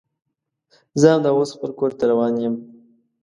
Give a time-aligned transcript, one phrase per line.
[0.99, 2.55] زه همدا اوس خپل کور ته روان یم